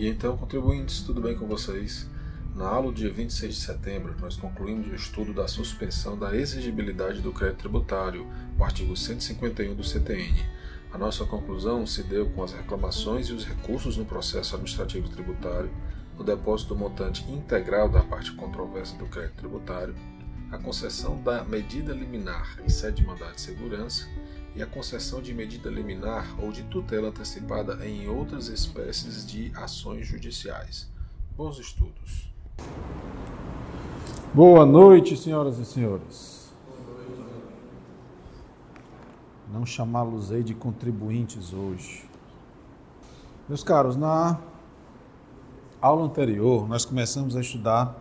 [0.00, 2.08] E então, contribuintes, tudo bem com vocês?
[2.56, 7.20] Na aula do dia 26 de setembro, nós concluímos o estudo da suspensão da exigibilidade
[7.20, 8.26] do crédito tributário,
[8.58, 10.42] o artigo 151 do CTN.
[10.90, 15.70] A nossa conclusão se deu com as reclamações e os recursos no processo administrativo tributário,
[16.18, 19.94] o depósito do montante integral da parte controversa do crédito tributário,
[20.50, 24.08] a concessão da medida liminar em sede de mandado de segurança
[24.54, 30.06] e a concessão de medida liminar ou de tutela antecipada em outras espécies de ações
[30.06, 30.90] judiciais.
[31.36, 32.28] Bons estudos.
[34.34, 36.52] Boa noite, senhoras e senhores.
[39.52, 42.08] Não chamá-los aí de contribuintes hoje.
[43.48, 44.38] Meus caros, na
[45.80, 47.96] aula anterior nós começamos a estudar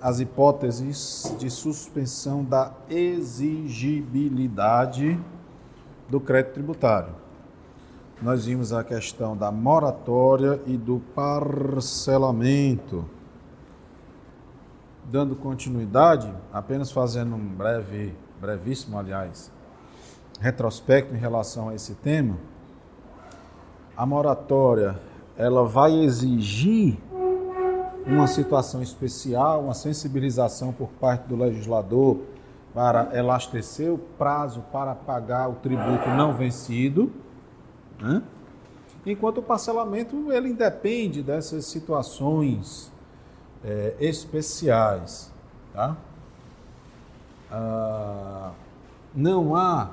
[0.00, 5.18] as hipóteses de suspensão da exigibilidade
[6.08, 7.12] do crédito tributário.
[8.22, 13.04] Nós vimos a questão da moratória e do parcelamento.
[15.04, 19.52] Dando continuidade, apenas fazendo um breve, brevíssimo, aliás,
[20.40, 22.36] retrospecto em relação a esse tema,
[23.96, 24.98] a moratória
[25.36, 26.98] ela vai exigir
[28.06, 32.18] uma situação especial, uma sensibilização por parte do legislador
[32.76, 37.10] para elastecer o prazo para pagar o tributo não vencido,
[37.98, 38.22] né?
[39.06, 42.92] enquanto o parcelamento ele independe dessas situações
[43.64, 45.32] é, especiais.
[45.72, 45.96] Tá?
[47.50, 48.52] Ah,
[49.14, 49.88] não há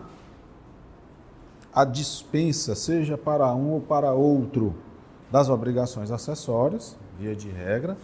[1.74, 4.76] a dispensa, seja para um ou para outro,
[5.32, 7.96] das obrigações acessórias, via de regra.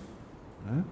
[0.65, 0.85] Né?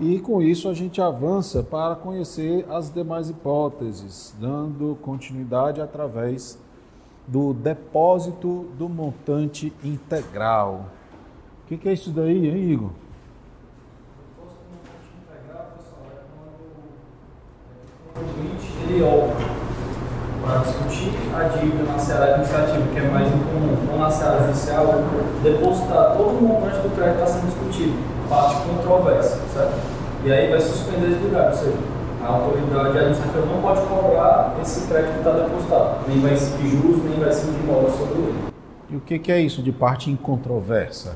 [0.00, 6.56] E com isso a gente avança para conhecer as demais hipóteses, dando continuidade através
[7.26, 10.86] do depósito do montante integral.
[11.64, 12.90] O que, que, é isso daí, hein, Igor?
[14.16, 16.62] Depósito do montante integral, pessoal, é quando
[18.04, 19.47] o contribuinte ele opta
[20.48, 24.86] para discutir a dívida na seara administrativa, que é mais incomum, ou na seara judicial,
[25.42, 27.92] depositar todo o montante do crédito que está sendo discutido
[28.30, 29.74] parte controversa, certo?
[30.24, 31.76] E aí vai suspender a exigibilidade, ou seja,
[32.24, 37.04] a autoridade administrativa não pode cobrar esse crédito que está depositado, nem vai incidir juros,
[37.04, 38.38] nem vai incidir modo sobre ele.
[38.90, 41.14] E o que, que é isso de parte incontroversa?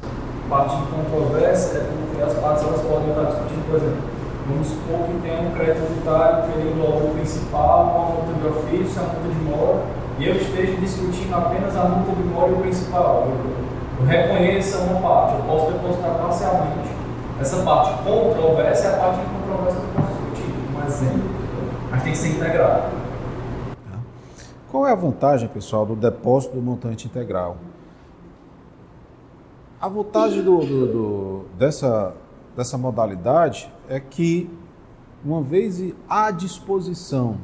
[0.49, 4.12] Parte incontroversa é porque as partes elas podem estar discutindo, por exemplo,
[4.47, 8.47] vamos supor que tem um crédito tributário que ele engloba o principal, uma multa de
[8.47, 9.83] ofício, a multa de mora,
[10.19, 13.29] e eu esteja discutindo apenas a multa de mora e o principal.
[13.29, 17.03] Eu, eu reconheço uma parte, eu posso depositar parcialmente
[17.43, 20.55] essa parte controversa é a parte incontroversa do posso discutir.
[20.77, 21.31] Um exemplo,
[21.91, 22.83] mas tem que ser integrado.
[24.71, 27.57] Qual é a vantagem, pessoal, do depósito do montante integral?
[29.81, 32.15] A vantagem do, do, do, dessa,
[32.57, 34.51] dessa modalidade é que,
[35.25, 37.39] uma vez à disposição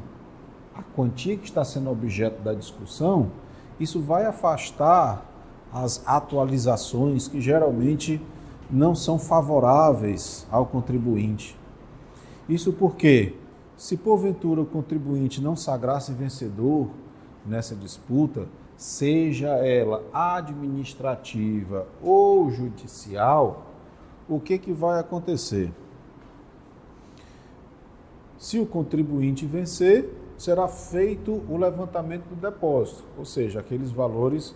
[0.75, 3.31] a quantia que está sendo objeto da discussão,
[3.79, 5.25] isso vai afastar
[5.73, 8.21] as atualizações que geralmente
[8.69, 11.57] não são favoráveis ao contribuinte.
[12.47, 13.35] Isso porque,
[13.75, 16.87] se porventura o contribuinte não sagrasse vencedor
[17.45, 18.47] nessa disputa,
[18.77, 23.68] seja ela administrativa ou judicial,
[24.29, 25.71] o que, que vai acontecer?
[28.37, 34.55] Se o contribuinte vencer, será feito o levantamento do depósito, ou seja, aqueles valores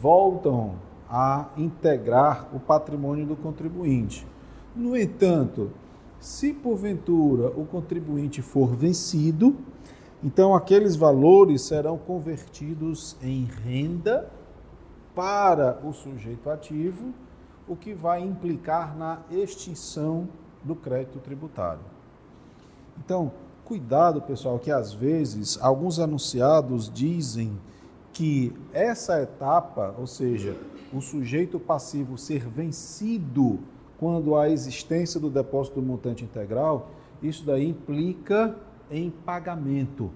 [0.00, 0.76] voltam
[1.10, 4.26] a integrar o patrimônio do contribuinte.
[4.76, 5.72] No entanto,
[6.20, 9.56] se porventura o contribuinte for vencido,
[10.22, 14.30] então aqueles valores serão convertidos em renda
[15.14, 17.12] para o sujeito ativo,
[17.68, 20.28] o que vai implicar na extinção
[20.64, 21.82] do crédito tributário.
[22.98, 23.30] Então,
[23.64, 27.58] cuidado, pessoal, que às vezes alguns anunciados dizem
[28.12, 30.56] que essa etapa, ou seja,
[30.92, 33.60] o sujeito passivo ser vencido
[33.98, 36.90] quando há existência do depósito do montante integral,
[37.22, 38.56] isso daí implica
[38.90, 40.10] em pagamento.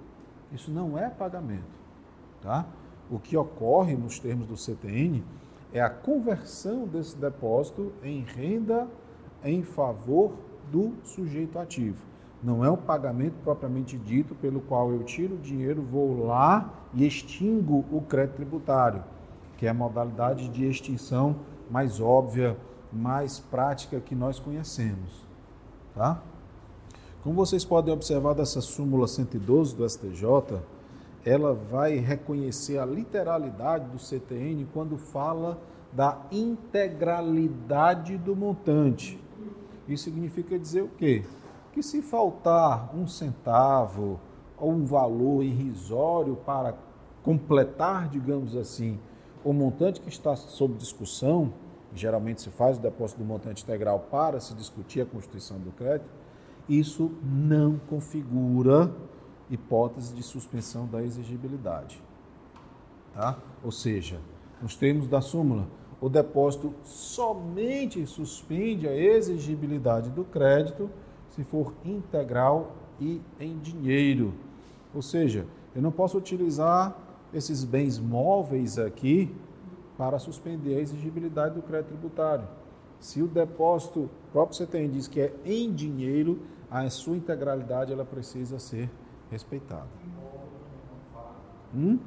[0.52, 1.62] Isso não é pagamento,
[2.40, 2.66] tá?
[3.10, 5.22] O que ocorre nos termos do CTN
[5.72, 8.86] é a conversão desse depósito em renda
[9.44, 10.32] em favor
[10.70, 12.04] do sujeito ativo.
[12.42, 17.06] Não é um pagamento propriamente dito pelo qual eu tiro o dinheiro, vou lá e
[17.06, 19.02] extingo o crédito tributário
[19.62, 21.36] que é a modalidade de extinção
[21.70, 22.56] mais óbvia,
[22.92, 25.24] mais prática que nós conhecemos.
[25.94, 26.20] Tá?
[27.22, 30.58] Como vocês podem observar dessa súmula 112 do STJ,
[31.24, 35.60] ela vai reconhecer a literalidade do CTN quando fala
[35.92, 39.22] da integralidade do montante.
[39.86, 41.24] Isso significa dizer o quê?
[41.72, 44.18] Que se faltar um centavo
[44.56, 46.74] ou um valor irrisório para
[47.22, 48.98] completar, digamos assim,
[49.44, 51.52] o montante que está sob discussão,
[51.94, 56.08] geralmente se faz o depósito do montante integral para se discutir a constituição do crédito,
[56.68, 58.90] isso não configura
[59.52, 62.02] hipótese de suspensão da exigibilidade.
[63.12, 63.38] Tá?
[63.62, 64.18] Ou seja,
[64.60, 65.68] nos termos da súmula,
[66.00, 70.90] o depósito somente suspende a exigibilidade do crédito
[71.28, 74.32] se for integral e em dinheiro.
[74.94, 76.96] Ou seja, eu não posso utilizar
[77.32, 79.34] esses bens móveis aqui
[79.96, 82.46] para suspender a exigibilidade do crédito tributário.
[82.98, 86.40] Se o depósito, próprio CTN diz que é em dinheiro,
[86.70, 88.90] a sua integralidade ela precisa ser
[89.32, 89.88] respeitada.
[91.74, 91.98] Hum?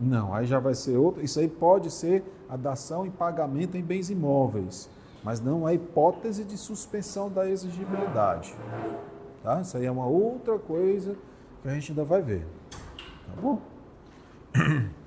[0.00, 1.22] Não, aí já vai ser outro.
[1.22, 4.90] Isso aí pode ser a dação e pagamento em bens imóveis,
[5.22, 8.54] mas não há hipótese de suspensão da exigibilidade.
[9.42, 9.60] Tá?
[9.60, 11.16] Isso aí é uma outra coisa
[11.62, 12.44] que a gente ainda vai ver.
[12.70, 13.60] Tá bom?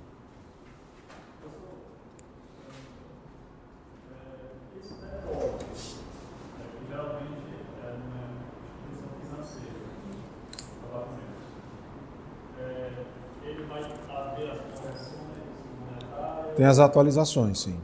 [16.56, 17.76] Tem as atualizações, sim.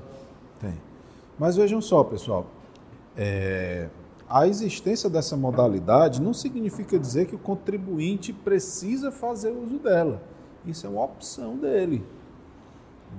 [0.59, 0.73] Tem.
[1.37, 2.45] Mas vejam só, pessoal.
[3.17, 3.89] É,
[4.29, 10.21] a existência dessa modalidade não significa dizer que o contribuinte precisa fazer uso dela.
[10.65, 12.05] Isso é uma opção dele.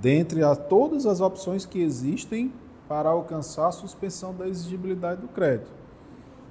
[0.01, 2.51] Dentre a, todas as opções que existem
[2.87, 5.71] para alcançar a suspensão da exigibilidade do crédito.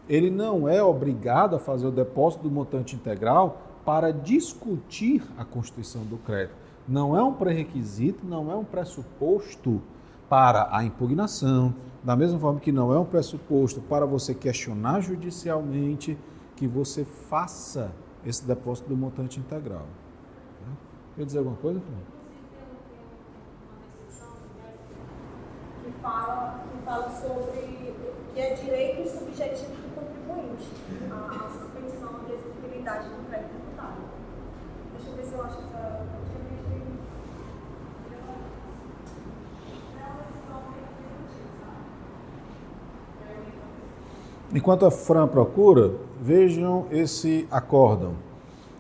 [0.09, 6.05] Ele não é obrigado a fazer o depósito do montante integral para discutir a constituição
[6.05, 6.57] do crédito
[6.87, 9.81] não é um pré-requisito, não é um pressuposto
[10.29, 16.19] para a impugnação, da mesma forma que não é um pressuposto para você questionar judicialmente
[16.57, 17.93] que você faça
[18.25, 19.87] esse depósito do montante integral.
[21.17, 21.95] Quer dizer alguma coisa, Fran?
[25.85, 27.95] Que fala, que fala sobre
[28.33, 30.67] que é direito subjetivo do contribuinte,
[31.13, 34.03] a suspensão da exigibilidade do crédito tributário.
[34.92, 34.92] Deixa eu ver se eu acho essa.
[44.55, 48.15] Enquanto a Fran procura, vejam esse acórdão.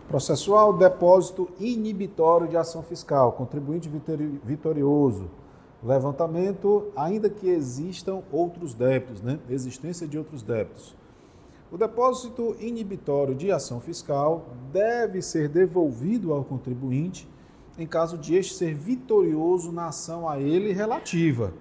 [0.06, 3.90] Processual, depósito inibitório de ação fiscal, contribuinte
[4.44, 5.30] vitorioso.
[5.82, 9.40] Levantamento, ainda que existam outros débitos, né?
[9.48, 10.94] Existência de outros débitos.
[11.72, 17.26] O depósito inibitório de ação fiscal deve ser devolvido ao contribuinte
[17.78, 21.54] em caso de este ser vitorioso na ação a ele relativa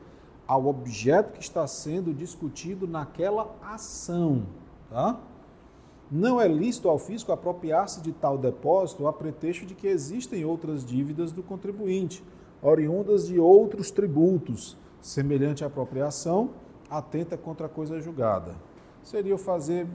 [0.45, 4.47] ao objeto que está sendo discutido naquela ação.
[4.89, 5.17] Tá?
[6.11, 10.83] Não é lícito ao fisco apropriar-se de tal depósito a pretexto de que existem outras
[10.83, 12.21] dívidas do contribuinte,
[12.61, 14.75] oriundas de outros tributos.
[14.99, 16.49] Semelhante apropriação
[16.89, 18.70] atenta contra a coisa julgada.
[19.03, 19.87] Seria fazer,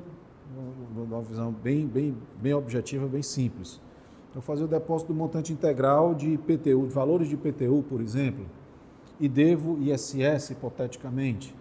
[0.94, 3.81] uma visão bem, bem, bem objetiva, bem simples.
[4.35, 8.44] Eu fazer o depósito do montante integral de IPTU, de valores de IPTU, por exemplo,
[9.19, 11.55] e devo ISS, hipoteticamente.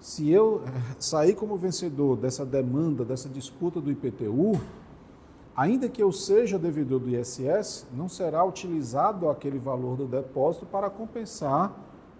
[0.00, 4.60] Se eu eh, sair como vencedor dessa demanda, dessa disputa do IPTU,
[5.56, 10.90] ainda que eu seja devedor do ISS, não será utilizado aquele valor do depósito para
[10.90, 11.72] compensar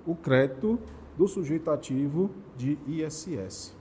[0.06, 0.78] o crédito
[1.18, 3.74] do sujeito ativo de ISS.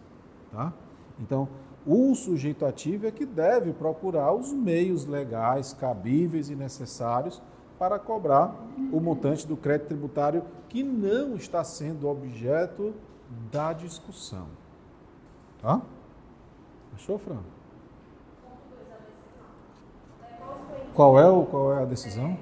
[0.53, 0.72] Tá?
[1.19, 1.50] Então,
[1.86, 7.41] o sujeito ativo é que deve procurar os meios legais, cabíveis e necessários
[7.77, 8.55] para cobrar
[8.91, 12.93] o montante do crédito tributário que não está sendo objeto
[13.51, 14.48] da discussão.
[15.62, 15.81] Tá?
[16.95, 17.39] Achou, Fran?
[20.93, 22.38] Qual é, o, qual é a decisão?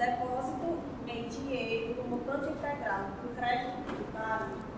[0.00, 4.70] Depósito em dinheiro do montante integrado do crédito tributário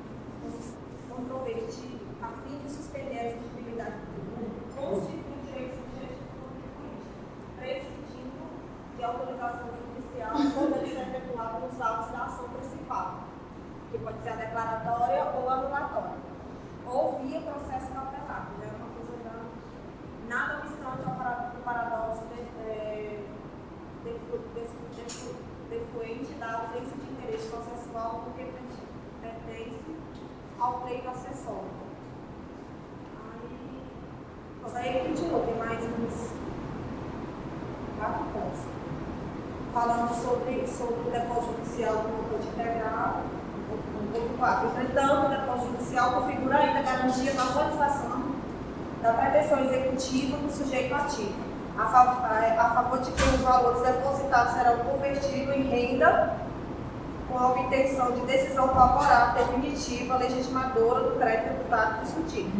[1.08, 7.06] compromete a fim de suspender a exigibilidade do tributo, constitui direito subjetivo do contribuinte,
[7.56, 8.42] prescindindo
[8.96, 13.20] de autorização judicial quando ele ser efetuado nos autos da ação principal,
[13.92, 16.18] que pode ser a declaratória ou anulatória,
[16.86, 19.36] ou via processo cautelar, que já é uma coisa já
[20.28, 23.22] nada obstante ao paradoxo de, de,
[24.02, 24.32] de,
[25.68, 28.44] defluente da ausência de interesse processual do que
[29.22, 29.92] pertence
[30.62, 31.70] ao pleito acessório.
[33.18, 33.82] Aí,
[34.62, 36.32] mas aí ele continuou, tem mais uns
[37.98, 38.60] quatro pontos.
[39.72, 43.22] Falando sobre, sobre o depósito judicial do montante integral,
[43.70, 44.68] no ponto 4.
[44.68, 48.22] Entretanto, o depósito judicial configura ainda garantia da atualização
[49.02, 54.54] da pretensão executiva do sujeito ativo a, favor, a favor de que os valores depositados
[54.54, 56.36] serão convertidos em renda
[57.28, 62.50] com a obtenção de decisão favorável definitiva legitimadora do crédito tributario discutido,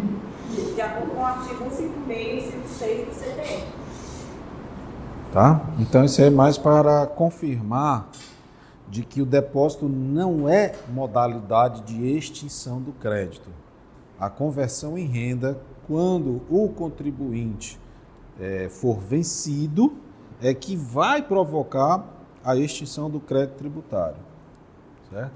[0.75, 3.82] de acordo com o artigo 156 e 156 do CPM.
[5.33, 5.67] Tá?
[5.79, 8.11] Então isso é mais para confirmar
[8.91, 13.49] de que o depósito não é modalidade de extinção do crédito.
[14.21, 17.81] A conversão em renda, quando o contribuinte
[18.39, 19.95] é, for vencido,
[20.43, 22.05] é que vai provocar
[22.45, 24.19] a extinção do crédito tributário.
[25.11, 25.33] Certo?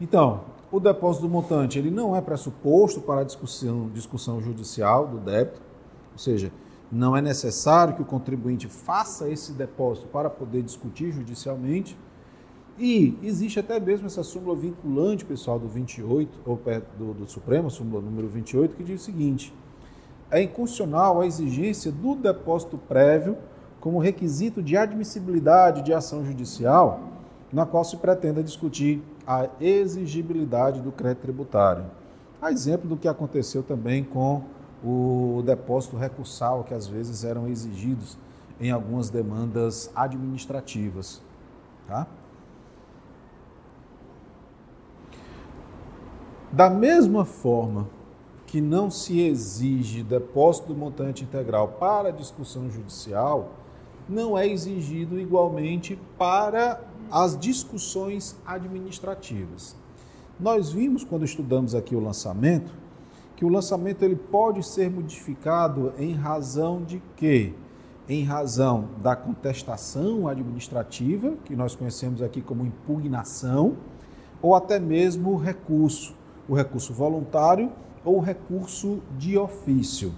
[0.00, 0.40] Então,
[0.72, 5.60] o depósito do montante ele não é pressuposto para a discussão, discussão judicial do débito,
[6.12, 6.50] ou seja,
[6.90, 11.96] não é necessário que o contribuinte faça esse depósito para poder discutir judicialmente.
[12.78, 16.60] E existe até mesmo essa súmula vinculante, pessoal, do 28, ou
[16.96, 19.52] do, do Supremo, súmula número 28, que diz o seguinte:
[20.30, 23.36] é inconstitucional a exigência do depósito prévio
[23.80, 27.00] como requisito de admissibilidade de ação judicial,
[27.52, 31.84] na qual se pretenda discutir a exigibilidade do crédito tributário.
[32.40, 34.42] A exemplo do que aconteceu também com
[34.84, 38.16] o depósito recursal, que às vezes eram exigidos
[38.60, 41.20] em algumas demandas administrativas.
[41.86, 42.06] Tá?
[46.50, 47.88] Da mesma forma
[48.46, 53.50] que não se exige depósito do montante integral para discussão judicial,
[54.08, 56.80] não é exigido igualmente para
[57.10, 59.76] as discussões administrativas.
[60.40, 62.72] Nós vimos quando estudamos aqui o lançamento
[63.38, 67.54] que o lançamento ele pode ser modificado em razão de quê?
[68.08, 73.76] Em razão da contestação administrativa, que nós conhecemos aqui como impugnação,
[74.42, 76.16] ou até mesmo recurso,
[76.48, 77.70] o recurso voluntário
[78.04, 80.12] ou recurso de ofício.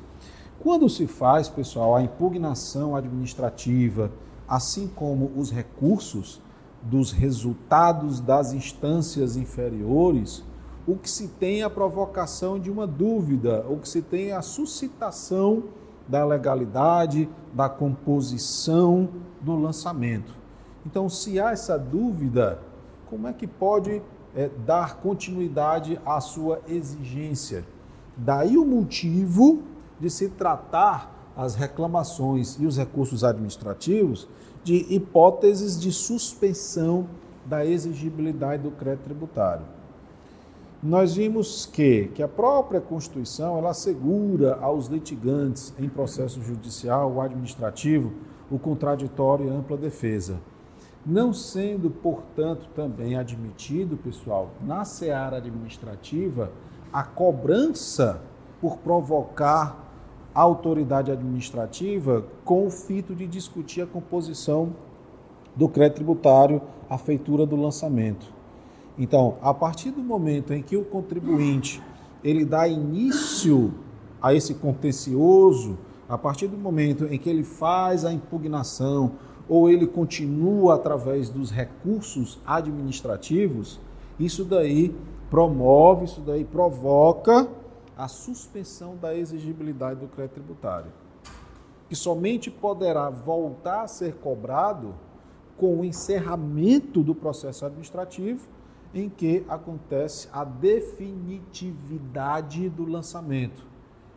[0.58, 4.10] Quando se faz, pessoal, a impugnação administrativa,
[4.48, 6.40] assim como os recursos
[6.82, 10.42] dos resultados das instâncias inferiores,
[10.90, 14.36] o que se tem é a provocação de uma dúvida, o que se tem é
[14.36, 15.64] a suscitação
[16.08, 19.08] da legalidade, da composição
[19.40, 20.34] do lançamento.
[20.84, 22.60] Então, se há essa dúvida,
[23.08, 24.02] como é que pode
[24.34, 27.64] é, dar continuidade à sua exigência.
[28.16, 29.62] Daí o motivo
[29.98, 34.28] de se tratar as reclamações e os recursos administrativos
[34.62, 37.06] de hipóteses de suspensão
[37.46, 39.79] da exigibilidade do crédito tributário.
[40.82, 47.20] Nós vimos que, que a própria Constituição ela assegura aos litigantes em processo judicial ou
[47.20, 48.14] administrativo
[48.50, 50.40] o contraditório e ampla defesa.
[51.04, 56.50] Não sendo, portanto, também admitido, pessoal, na seara administrativa,
[56.90, 58.22] a cobrança
[58.58, 59.86] por provocar
[60.34, 64.74] a autoridade administrativa com o fito de discutir a composição
[65.54, 68.39] do crédito tributário, a feitura do lançamento.
[68.98, 71.82] Então, a partir do momento em que o contribuinte
[72.22, 73.72] ele dá início
[74.20, 75.78] a esse contencioso,
[76.08, 79.12] a partir do momento em que ele faz a impugnação
[79.48, 83.80] ou ele continua através dos recursos administrativos,
[84.18, 84.94] isso daí
[85.30, 87.48] promove, isso daí provoca
[87.96, 90.90] a suspensão da exigibilidade do crédito tributário,
[91.88, 94.94] que somente poderá voltar a ser cobrado
[95.56, 98.48] com o encerramento do processo administrativo
[98.94, 103.64] em que acontece a definitividade do lançamento.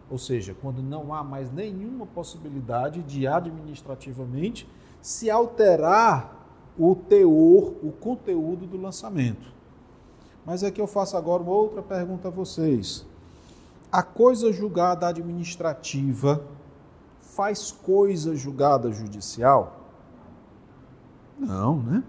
[0.10, 4.68] Ou seja, quando não há mais nenhuma possibilidade de administrativamente
[5.02, 6.44] se alterar
[6.78, 9.54] o teor, o conteúdo do lançamento.
[10.46, 13.06] Mas aqui eu faço agora uma outra pergunta a vocês.
[13.92, 16.44] A coisa julgada administrativa
[17.20, 19.80] faz coisa julgada judicial?
[21.38, 22.04] Não, né?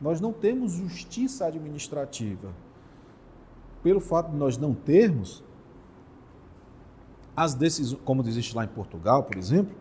[0.00, 2.52] Nós não temos justiça administrativa.
[3.82, 5.42] Pelo fato de nós não termos,
[7.36, 9.74] as decisões, como existe lá em Portugal, por exemplo,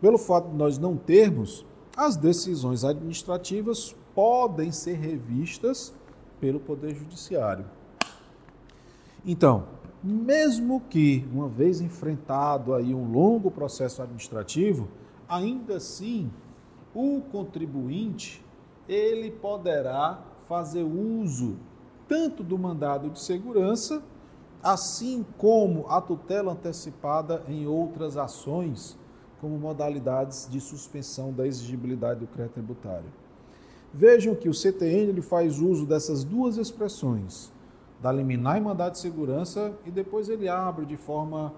[0.00, 1.64] pelo fato de nós não termos,
[1.96, 5.94] as decisões administrativas podem ser revistas
[6.40, 7.64] pelo Poder Judiciário.
[9.24, 9.66] Então,
[10.02, 14.88] mesmo que, uma vez enfrentado aí um longo processo administrativo,
[15.28, 16.30] ainda assim
[16.94, 18.42] o contribuinte
[18.92, 21.56] ele poderá fazer uso
[22.08, 24.02] tanto do mandado de segurança
[24.62, 28.98] assim como a tutela antecipada em outras ações,
[29.40, 33.08] como modalidades de suspensão da exigibilidade do crédito tributário.
[33.92, 37.50] Vejam que o CTN ele faz uso dessas duas expressões,
[38.00, 41.54] da liminar e mandado de segurança, e depois ele abre de forma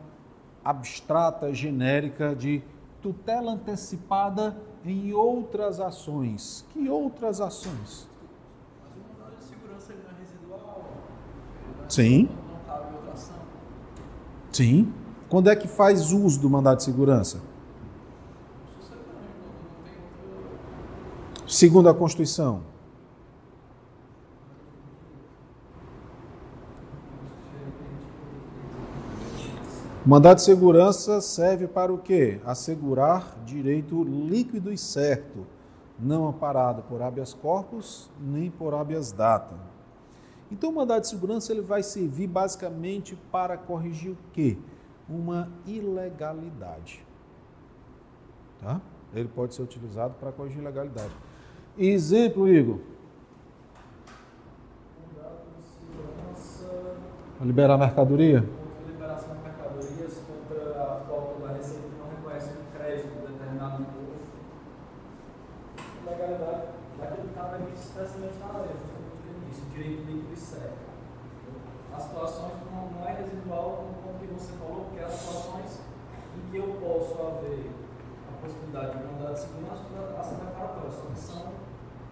[0.65, 2.63] abstrata, genérica, de
[3.03, 6.65] tutela antecipada em outras ações.
[6.73, 8.09] Que outras ações?
[11.89, 12.29] Sim.
[14.51, 14.93] Sim.
[15.29, 17.43] Quando é que faz uso do mandado de segurança?
[21.47, 22.72] Segundo a Constituição.
[30.05, 32.41] O mandado de segurança serve para o quê?
[32.45, 35.47] Assegurar direito líquido e certo,
[35.97, 39.55] não amparado por habeas corpus nem por habeas data.
[40.51, 44.59] Então, o mandado de segurança ele vai servir basicamente para corrigir o quê?
[45.09, 47.07] Uma ilegalidade.
[48.61, 48.81] Tá?
[49.15, 51.13] Ele pode ser utilizado para corrigir ilegalidade.
[51.79, 52.81] Exemplo, Igor.
[57.41, 58.45] Liberar mercadoria?
[58.63, 63.33] contra liberação de mercadorias, contra a falta da receita que não reconhece um crédito de
[63.33, 64.23] determinado imposto.
[66.07, 66.63] Legalidade
[67.53, 70.37] daquilo que está previsto expressamente na lei, justamente o que ele disse, direito líquido e
[70.37, 70.93] certo.
[71.93, 75.81] As situações não, não é residual no ponto que você falou, porque as situações
[76.37, 77.71] em que eu posso haver
[78.29, 81.53] a possibilidade de mandar de segurança para ação reparatória, só que são,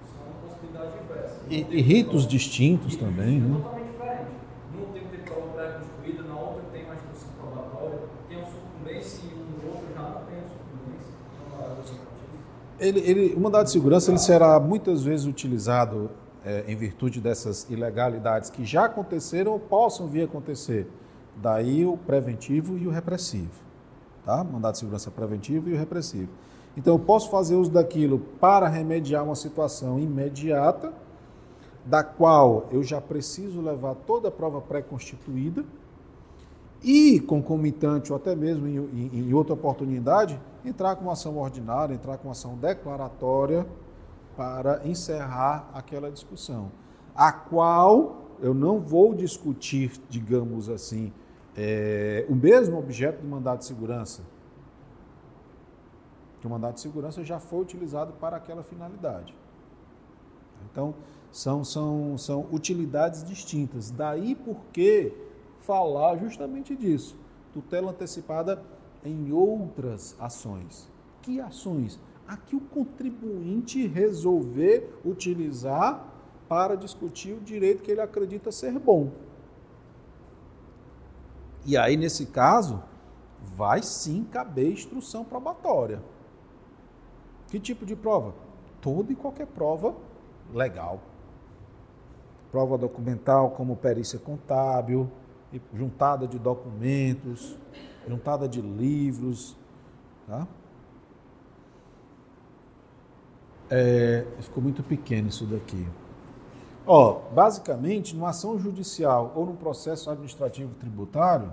[0.04, 1.40] são possibilidades diversas.
[1.48, 3.56] E, e ritos distintos também, né?
[3.56, 4.30] Totalmente diferente.
[4.74, 9.24] Num tem que ter prova pré-constituída, na outra tem uma instrução probatória, tem um sucumbência
[9.24, 11.14] e um outro já não tem um sucumbência.
[11.32, 12.20] Então, a legislativa.
[12.80, 16.10] Ele, ele, o mandado de segurança ele será muitas vezes utilizado
[16.42, 20.88] é, em virtude dessas ilegalidades que já aconteceram ou possam vir a acontecer.
[21.36, 23.52] Daí o preventivo e o repressivo.
[24.24, 24.42] Tá?
[24.42, 26.30] Mandado de segurança preventivo e o repressivo.
[26.74, 30.92] Então eu posso fazer uso daquilo para remediar uma situação imediata,
[31.84, 35.64] da qual eu já preciso levar toda a prova pré-constituída
[36.82, 38.76] e, concomitante ou até mesmo em,
[39.12, 43.66] em- outra oportunidade, entrar com uma ação ordinária, entrar com uma ação declaratória
[44.36, 46.70] para encerrar aquela discussão,
[47.14, 51.12] a qual eu não vou discutir, digamos assim,
[51.56, 54.22] é, o mesmo objeto do mandado de segurança.
[56.40, 59.34] Que o mandado de segurança já foi utilizado para aquela finalidade.
[60.70, 60.94] Então,
[61.30, 63.90] são, são, são utilidades distintas.
[63.90, 65.12] Daí porque
[65.60, 67.16] falar justamente disso.
[67.52, 68.62] Tutela antecipada
[69.04, 70.88] em outras ações.
[71.22, 71.98] Que ações?
[72.26, 76.06] A que o contribuinte resolver utilizar
[76.48, 79.10] para discutir o direito que ele acredita ser bom.
[81.64, 82.82] E aí, nesse caso,
[83.56, 86.02] vai sim caber instrução probatória.
[87.48, 88.34] Que tipo de prova?
[88.80, 89.94] Toda e qualquer prova
[90.52, 91.00] legal.
[92.50, 95.10] Prova documental, como perícia contábil,
[95.74, 97.56] juntada de documentos,
[98.06, 99.56] juntada de livros.
[100.26, 100.46] Tá?
[103.68, 105.86] É, ficou muito pequeno isso daqui.
[106.86, 111.52] Ó, basicamente, numa ação judicial ou num processo administrativo tributário,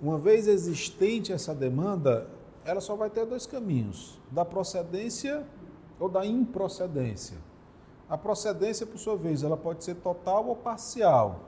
[0.00, 2.26] uma vez existente essa demanda,
[2.64, 5.46] ela só vai ter dois caminhos: da procedência
[5.98, 7.36] ou da improcedência.
[8.08, 11.40] A procedência, por sua vez, ela pode ser total ou parcial.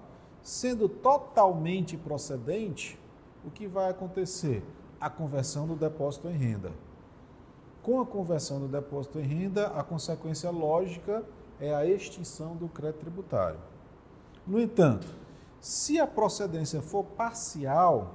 [0.46, 2.96] Sendo totalmente procedente,
[3.44, 4.62] o que vai acontecer?
[5.00, 6.70] A conversão do depósito em renda.
[7.82, 11.24] Com a conversão do depósito em renda, a consequência lógica
[11.58, 13.58] é a extinção do crédito tributário.
[14.46, 15.08] No entanto,
[15.60, 18.14] se a procedência for parcial,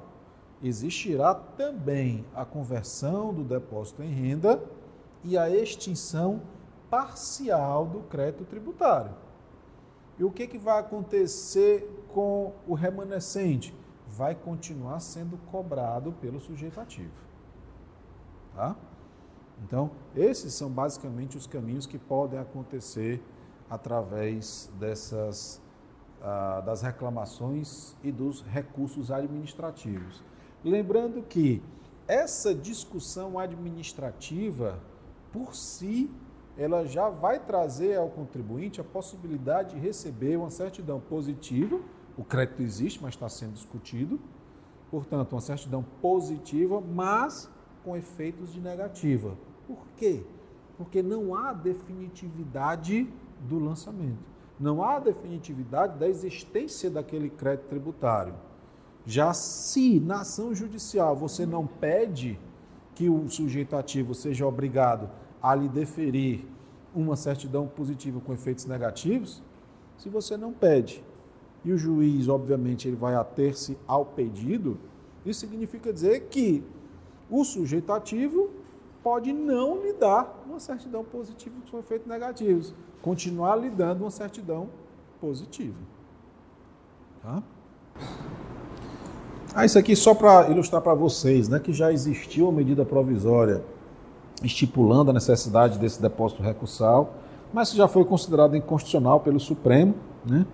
[0.64, 4.64] existirá também a conversão do depósito em renda
[5.22, 6.42] e a extinção
[6.90, 9.12] parcial do crédito tributário.
[10.18, 13.76] E o que, que vai acontecer com o remanescente?
[14.08, 17.12] Vai continuar sendo cobrado pelo sujeito ativo.
[18.56, 18.76] Tá?
[19.64, 23.24] Então, esses são basicamente os caminhos que podem acontecer
[23.70, 25.62] através dessas
[26.22, 30.24] ah, das reclamações e dos recursos administrativos.
[30.64, 31.64] Lembrando que
[32.08, 34.80] essa discussão administrativa,
[35.32, 36.12] por si,
[36.56, 41.80] ela já vai trazer ao contribuinte a possibilidade de receber uma certidão positiva.
[42.18, 44.20] O crédito existe, mas está sendo discutido.
[44.90, 47.50] Portanto, uma certidão positiva, mas
[47.84, 49.38] com efeitos de negativa.
[49.68, 50.24] Por quê?
[50.78, 53.08] Porque não há definitividade
[53.48, 54.20] do lançamento.
[54.60, 58.34] Não há definitividade da existência daquele crédito tributário.
[59.06, 62.38] Já se na ação judicial você não pede
[62.94, 65.10] que o sujeito ativo seja obrigado
[65.42, 66.46] a lhe deferir
[66.94, 69.42] uma certidão positiva com efeitos negativos,
[69.98, 71.04] se você não pede
[71.64, 74.78] e o juiz, obviamente, ele vai ater-se ao pedido,
[75.26, 76.64] isso significa dizer que
[77.30, 78.50] o sujeito ativo
[79.04, 84.70] pode não lhe dar uma certidão positiva com efeitos negativos, continuar lhe dando uma certidão
[85.20, 85.80] positiva.
[87.22, 87.44] Tá?
[89.54, 93.64] Ah, isso aqui só para ilustrar para vocês, né, que já existiu uma medida provisória
[94.44, 97.16] estipulando a necessidade desse depósito recursal,
[97.54, 99.94] mas já foi considerado inconstitucional pelo Supremo,
[100.26, 100.46] né?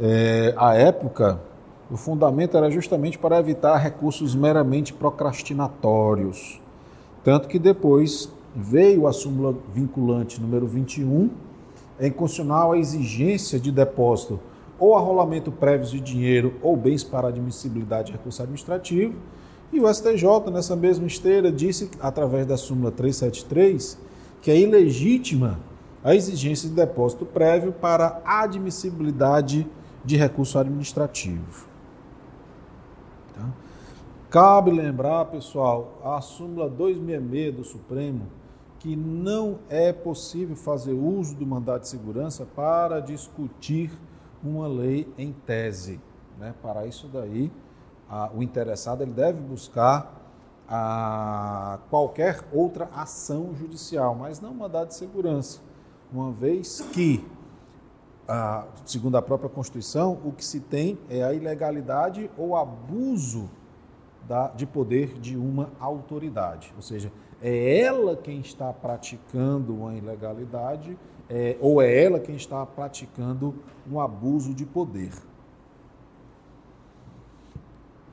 [0.00, 1.40] É, à época,
[1.90, 6.60] o fundamento era justamente para evitar recursos meramente procrastinatórios.
[7.22, 11.30] Tanto que depois veio a súmula vinculante número 21,
[11.98, 14.40] é inconstitucional a exigência de depósito
[14.78, 19.14] ou arrolamento prévio de dinheiro ou bens para admissibilidade de recurso administrativo.
[19.72, 23.98] E o STJ, nessa mesma esteira, disse, através da súmula 373,
[24.42, 25.58] que é ilegítima
[26.02, 29.66] a exigência de depósito prévio para admissibilidade
[30.04, 31.66] de recurso administrativo.
[33.34, 33.48] Tá?
[34.30, 38.26] Cabe lembrar, pessoal, a súmula 266 do Supremo,
[38.78, 43.90] que não é possível fazer uso do mandato de segurança para discutir
[44.42, 46.00] uma lei em tese.
[46.38, 46.54] Né?
[46.60, 47.50] Para isso daí,
[48.08, 50.20] a, o interessado ele deve buscar
[50.68, 55.60] a qualquer outra ação judicial, mas não mandado de segurança,
[56.12, 57.24] uma vez que,
[58.28, 63.50] a, segundo a própria Constituição, o que se tem é a ilegalidade ou abuso
[64.26, 70.96] da, de poder de uma autoridade, ou seja, é ela quem está praticando uma ilegalidade
[71.28, 73.54] é, ou é ela quem está praticando
[73.90, 75.12] um abuso de poder.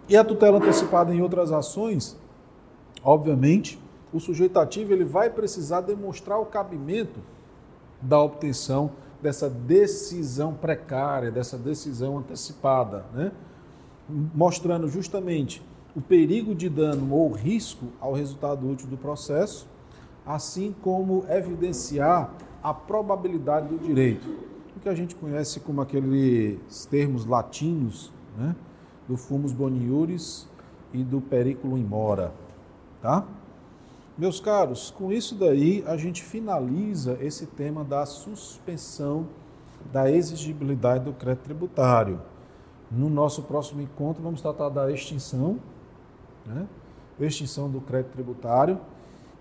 [0.09, 2.17] E a tutela antecipada em outras ações,
[3.03, 3.79] obviamente,
[4.11, 7.21] o sujeito ativo ele vai precisar demonstrar o cabimento
[8.01, 8.91] da obtenção
[9.21, 13.31] dessa decisão precária, dessa decisão antecipada, né?
[14.33, 15.61] mostrando justamente
[15.95, 19.67] o perigo de dano ou risco ao resultado útil do processo,
[20.25, 24.27] assim como evidenciar a probabilidade do direito,
[24.75, 28.55] o que a gente conhece como aqueles termos latinos, né?
[29.07, 30.47] do fumus boniuris
[30.93, 32.31] e do periculum in mora,
[33.01, 33.25] tá?
[34.17, 39.27] Meus caros, com isso daí a gente finaliza esse tema da suspensão
[39.91, 42.21] da exigibilidade do crédito tributário.
[42.91, 45.59] No nosso próximo encontro vamos tratar da extinção,
[46.45, 46.67] né?
[47.19, 48.79] extinção do crédito tributário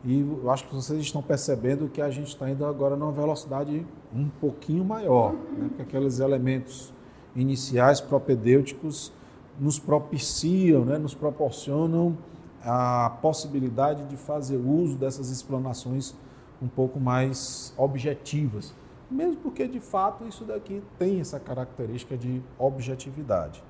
[0.04, 3.85] e eu acho que vocês estão percebendo que a gente está indo agora numa velocidade
[4.14, 5.68] um pouquinho maior, né?
[5.68, 6.92] porque aqueles elementos
[7.35, 9.12] iniciais propedêuticos
[9.59, 10.96] nos propiciam, né?
[10.96, 12.16] nos proporcionam
[12.64, 16.14] a possibilidade de fazer uso dessas explanações
[16.62, 18.75] um pouco mais objetivas,
[19.11, 23.62] mesmo porque de fato isso daqui tem essa característica de objetividade.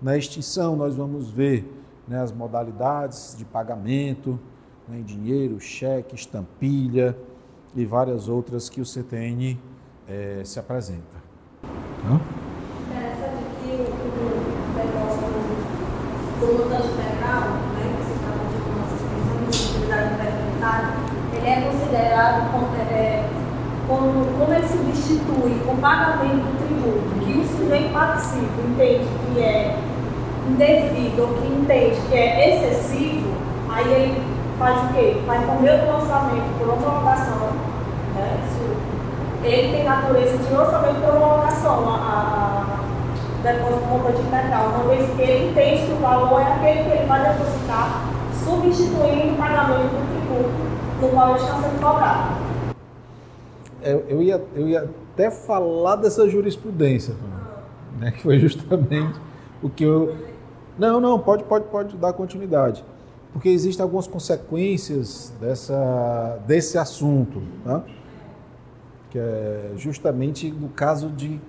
[0.00, 1.68] Na extinção nós vamos ver
[2.06, 4.38] né, as modalidades de pagamento,
[4.88, 7.16] né, em dinheiro, cheque, estampilha
[7.74, 9.58] e várias outras que o CTN
[10.08, 11.18] é, se apresenta.
[12.06, 12.20] Hã?
[12.86, 14.28] Interessante que o
[14.76, 15.28] negócio
[16.40, 21.70] do montante federal, né, que se trata de uma suspensão de possibilidade tributária, ele é
[21.70, 23.28] considerado como, é,
[23.88, 29.76] como, como ele substitui o pagamento do tributo, que o sujeito participa entende que é
[30.46, 33.32] indevido ou que entende que é excessivo,
[33.70, 34.22] aí ele
[34.58, 35.22] faz o quê?
[35.26, 37.48] Faz com o meu lançamento por homologação.
[38.14, 38.40] Né?
[39.44, 42.78] ele tem natureza de orçamento por homologação, a, a
[43.42, 47.06] depósito montante integral, uma vez que ele entende que o valor é aquele que ele
[47.06, 48.02] vai depositar,
[48.44, 50.68] substituindo o pagamento do tributo
[51.00, 52.37] no qual ele está sendo cobrado.
[53.92, 57.14] Eu, ia, eu ia até falar dessa jurisprudência,
[57.98, 59.18] né, que foi justamente
[59.62, 60.16] o que eu.
[60.78, 62.84] Não, não, pode, pode, pode dar continuidade
[63.32, 67.84] porque existem algumas consequências dessa, desse assunto, tá?
[69.10, 71.40] que é justamente no caso de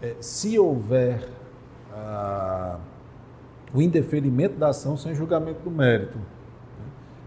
[0.00, 1.28] é, se houver
[1.92, 2.78] ah,
[3.74, 6.16] o indeferimento da ação sem julgamento do mérito.
[6.16, 6.24] Né?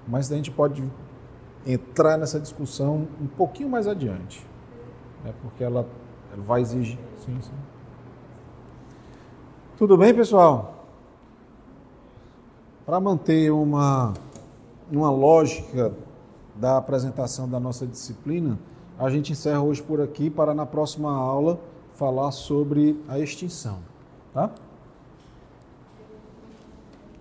[0.08, 0.84] Mas a gente pode
[1.72, 4.46] entrar nessa discussão um pouquinho mais adiante,
[5.24, 5.34] né?
[5.42, 5.86] porque ela,
[6.34, 6.98] ela vai exigir.
[7.18, 7.52] Sim, sim.
[9.78, 10.88] Tudo bem, pessoal?
[12.86, 14.14] Para manter uma,
[14.92, 15.94] uma lógica
[16.56, 18.60] da apresentação da nossa disciplina,
[18.98, 21.60] a gente encerra hoje por aqui para na próxima aula
[21.94, 23.80] falar sobre a extinção,
[24.34, 24.52] tá?